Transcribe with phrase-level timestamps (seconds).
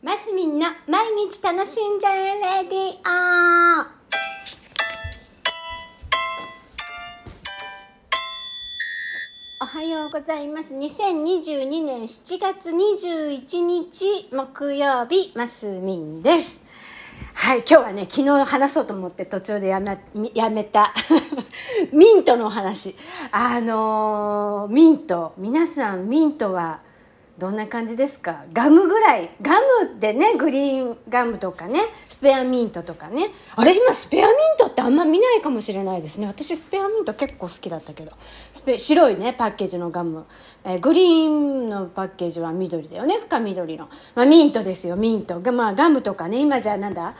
[0.00, 3.98] マスミンの毎日楽しんじゃえレディオ
[9.60, 10.72] おはようございます。
[10.72, 16.62] 2022年7月21日木曜日、マスミンです。
[17.34, 19.98] はい、今日はね、昨日話そうと思って途中でやめ
[20.32, 20.94] やめた
[21.92, 22.94] ミントのお話。
[23.32, 26.86] あのーミント、皆さんミントは
[27.38, 28.44] どんな感じですか？
[28.52, 29.30] ガムぐらい。
[29.40, 33.28] ガムでねグリーンガムとかねスペアミントとかね。
[33.54, 36.26] あれ今スペアミントってあんま見ないかもしれないですね。
[36.26, 38.12] 私スペアミント結構好きだったけど。
[38.18, 40.26] スペ白いねパッケージのガム、
[40.64, 43.18] えーグリーンのパッケージは緑だよね。
[43.20, 45.40] 深緑の、まあ、ミントですよミント。
[45.40, 47.14] が、まあ、ガムとかね今じゃあなんだ？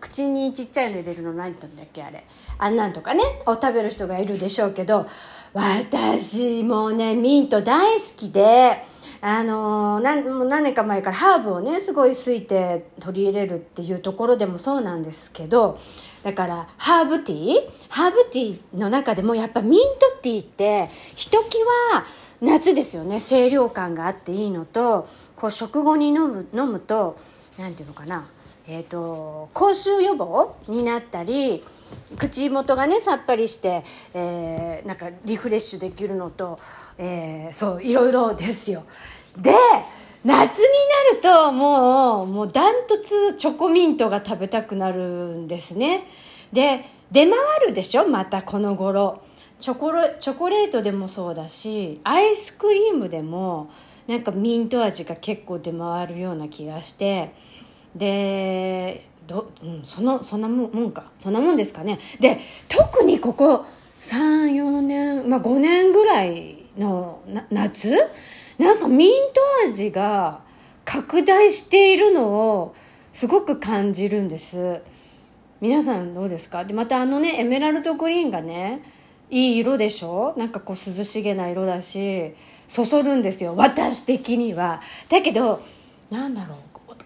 [0.00, 2.24] 口にちっちゃいの入れるの何て言うんだっけあれ。
[2.58, 5.06] あんなんとかねを食べる人がいるでしょうけど
[5.54, 8.84] 私もうねミント大好きで
[9.24, 15.78] あのーなんもう何年か前からハーブをねすごいすいて取り入れるっていうところでもそうなんですけど
[16.24, 17.54] だからハーブティー？
[17.88, 21.56] ハーブティーの中でもやっぱミントティーってひとき
[21.94, 22.04] わ
[22.40, 23.20] 夏ですよね。
[23.20, 27.16] 清涼感があっていいのとこう食後に飲む飲むと
[27.56, 28.26] 何ていうのかな。
[28.66, 31.64] えー、と口臭予防になったり
[32.16, 36.58] 口元がねさっぱりして、えーなんかリフレッシュできるのと、
[36.98, 38.84] えーそういろいろですよ。
[39.36, 39.54] で
[40.24, 40.64] 夏に
[41.12, 46.04] なるともうもうダントツチョコミントが食べたくなるんですね。
[46.52, 48.06] で出回るでしょ？
[48.06, 49.22] またこの頃。
[49.58, 53.70] チョコチョコレートでもそうだしアイスクリームでも
[54.08, 57.32] なんかミント味が結構出回るような気がして。
[57.94, 61.10] でど、うん、そのそんなもんか。
[61.20, 61.98] そんなもんですかね。
[62.20, 63.64] で特にここ
[64.02, 67.96] 34年まあ5年ぐらいのな夏？
[68.58, 69.12] なんかミン
[69.64, 70.40] ト味が
[70.84, 72.74] 拡大しているのを
[73.12, 74.80] すごく感じるんです。
[75.60, 76.64] 皆さんどうですか？
[76.64, 78.82] でまたあのねエメラルドグリーンがね
[79.30, 80.34] いい色でしょ？
[80.36, 82.34] なんかこう涼しげな色だし
[82.66, 83.54] そそるんですよ。
[83.56, 84.80] 私的には。
[85.08, 85.62] だけど
[86.10, 86.58] なんだろう。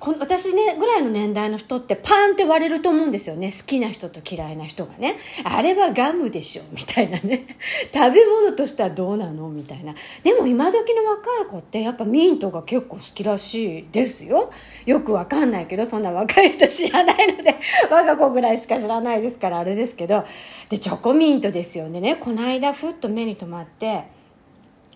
[0.06, 3.50] この私ねぐらいの年代の人ってパーンって割れると思うんですよね。
[3.50, 5.16] 好きな人と嫌いな人がね。
[5.42, 7.44] あれはガムでしょみたいなね。
[7.92, 9.96] 食べ物としてはどうなのみたいな。
[10.22, 14.52] でも今時の若い子ってやっぱミントが結構好きらしいですよ。
[14.84, 17.56] よくわかんないけどそんな若い人知らないので
[17.90, 20.22] 我が子ぐらいしか知らないですからあれですけど。
[20.68, 22.14] でチョコミントですよねね。
[22.14, 24.04] この間ふっと目に留まって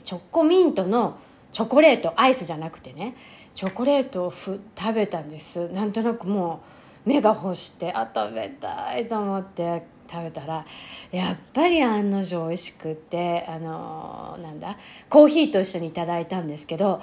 [0.05, 1.17] チョコミントの
[1.51, 3.17] チョコレートアイスじゃなくてね。
[3.55, 5.69] チョコレートをふ食べたんです。
[5.71, 6.61] なんとなくも
[7.07, 10.67] う目が欲してあ食べたいと思って食べたら
[11.13, 14.77] やっぱり案の定美味しくってあのなんだ
[15.09, 17.01] コーヒーと一緒にいただいたんですけど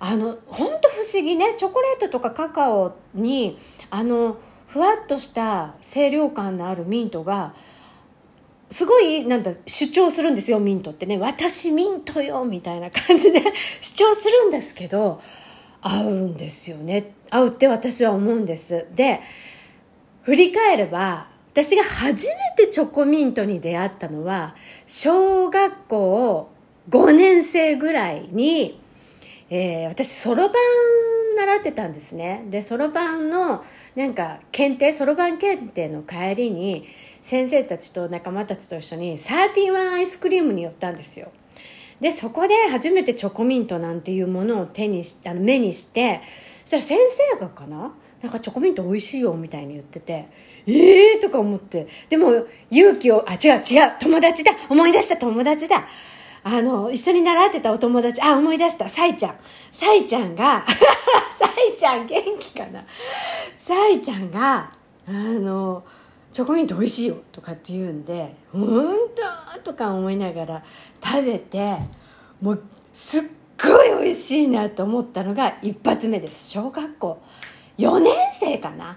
[0.00, 3.56] あの本当不思議ねチョコレートとかカカオに
[3.90, 7.54] あのふわっとした清涼感のあるミントが
[8.70, 11.16] すごいなんだ主張するんですよミントってね。
[11.16, 13.40] 私ミントよみたいな感じで
[13.80, 15.20] 主張するんですけど
[15.82, 17.12] 合うんですよね。
[17.30, 18.86] 合うって私は思うんです。
[18.94, 19.20] で
[20.22, 24.54] 振り返れば私が初めてチョコミントに出会ったのは
[24.86, 26.50] 小学校
[26.90, 28.80] 5年生ぐらいに、
[29.50, 30.54] えー私そろばん
[31.36, 32.44] 習ってたんですね。
[32.48, 33.64] でそろばんの
[33.94, 36.86] なんか検定そろばん検定の帰りに
[37.22, 41.30] 先生たちと仲間たちと一緒にサーティワンアイスクリームに寄ったんですよ。
[42.00, 46.20] でそこで初めてチョコミントなんていうものを手にしあの目にして
[46.64, 47.92] そしたら先生がかな
[48.22, 50.28] なんかチョコミント美味しいよみたいに言ってて
[50.66, 55.86] ええー、とか思ってでも勇気をあ違う違う友達だ思い出した友達だ。
[56.44, 59.34] あの一緒に習ってたお友達あ思い出したサイちゃん。
[59.72, 60.64] サイちゃんが
[61.36, 62.84] サイちゃん元気かな。
[63.58, 64.70] サイちゃんが
[65.06, 65.82] あの
[66.30, 68.62] チョコミント美味しいよとかって言うんで「ほん
[69.16, 69.22] と?」
[69.68, 70.64] とか思いながら
[71.04, 71.76] 食べて
[72.40, 72.62] もう
[72.94, 73.22] すっ
[73.62, 76.50] ごい美味しいなと思ったのが一発目です。
[76.50, 77.22] 小学校。
[77.76, 78.96] 4年生かな。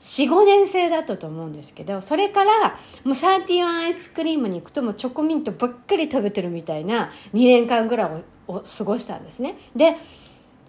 [0.00, 9.56] 45年生だったと思うんですけどそれからもうサーティワンアイスクリームに行くともうチョコミントばっかり食べてるみたいな2年間ぐらいをを過ごしたんですね。
[9.74, 9.96] で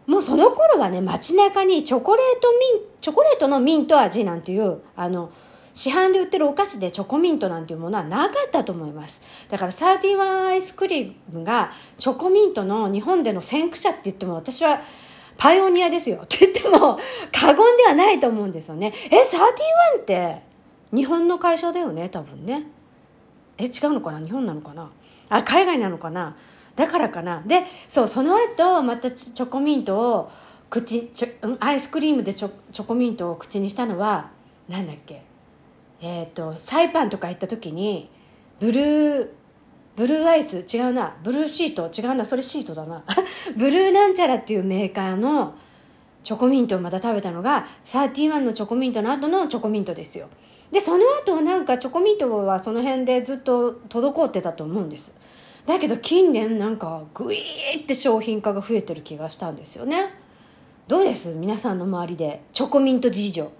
[0.07, 2.47] もうその頃はね街中にチョコレート
[2.79, 5.31] ミンチョコレートのミント味なんていうあの
[5.75, 9.21] 市販で売ってるお菓子でチョコミントなんていうものはなかったと思います。
[9.49, 14.81] だからサーティワンアイスクリームがチョコミントの日本での先駆者って言っても私は
[15.37, 16.21] パイオニアですよ。
[16.23, 16.97] って言っても
[17.31, 18.93] 過言ではないと思うんですよね。
[19.11, 20.41] えサーティワンって
[20.95, 22.07] 日本の会社だよね？
[22.07, 22.67] 多分ね。
[23.57, 24.19] え違うのかな？
[24.19, 24.89] 日本なのかな？
[25.27, 26.37] あ海外なのかな？
[26.77, 27.43] だからかな。
[27.45, 30.31] でそうその後またチョコミントを
[30.69, 31.27] 口ちょ
[31.59, 34.29] アイスクリームでチョチョコミントを口にしたのは
[34.69, 35.21] なんだっけ？
[36.05, 38.11] えっ、とサイパンとか行った時に
[38.59, 39.29] ブルー
[39.95, 41.15] ブルーアイス違うな。
[41.23, 42.25] ブルーシート違うな。
[42.25, 43.03] それシートだな。
[43.57, 45.55] ブルーなんちゃらっていうメーカーの
[46.23, 50.27] チョコミントをまた食べたのが31のチョコミントの後のチョコミントですよ。
[50.71, 55.11] でその後なんかチョコミントはその辺でずっと滞ってたと思うんです。
[55.65, 60.13] だけど近年なんかグイーって商品化が増えてる気がしたんですよね。
[60.87, 61.29] どうです？
[61.29, 62.43] 皆さんの周りで。
[62.53, 63.51] チョコミント事情。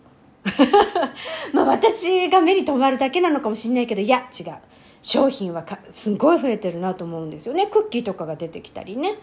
[1.53, 4.53] まあ私が目に留まるだけなのかもしれないけどいや違う。
[5.01, 7.67] 商品はかすごい増えてるなと思うんですよね。
[7.67, 9.13] クッキーとかが出てきたりね。
[9.13, 9.15] っ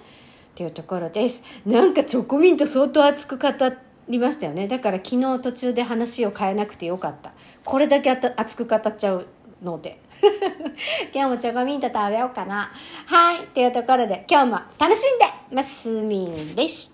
[0.55, 1.43] ていうところです。
[1.67, 3.49] なんかチョコミント相当熱く語
[4.09, 4.69] りましたよね。
[4.69, 7.33] だから昨日途中で話を変えなくてよかった。
[7.65, 9.27] これだけ熱く語っちゃう
[9.63, 10.01] ので。
[11.13, 12.71] 今日もチョコミント食べようかな。
[13.07, 13.45] はい。
[13.45, 16.92] っていうところで今日も楽しんでますみんでした。